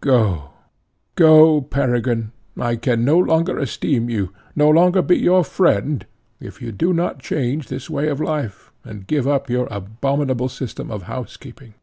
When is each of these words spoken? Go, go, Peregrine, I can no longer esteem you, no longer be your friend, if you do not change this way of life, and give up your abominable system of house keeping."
Go, 0.00 0.50
go, 1.16 1.62
Peregrine, 1.62 2.30
I 2.56 2.76
can 2.76 3.04
no 3.04 3.18
longer 3.18 3.58
esteem 3.58 4.08
you, 4.08 4.32
no 4.54 4.68
longer 4.70 5.02
be 5.02 5.16
your 5.16 5.42
friend, 5.42 6.06
if 6.38 6.62
you 6.62 6.70
do 6.70 6.92
not 6.92 7.18
change 7.18 7.66
this 7.66 7.90
way 7.90 8.06
of 8.06 8.20
life, 8.20 8.70
and 8.84 9.08
give 9.08 9.26
up 9.26 9.50
your 9.50 9.66
abominable 9.68 10.48
system 10.48 10.92
of 10.92 11.02
house 11.10 11.36
keeping." 11.36 11.74